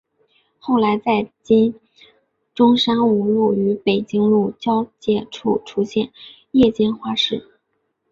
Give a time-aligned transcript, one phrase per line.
[0.57, 1.75] 后来在今
[2.55, 6.11] 中山五路与北京路交界处出现
[6.49, 7.47] 夜间花市。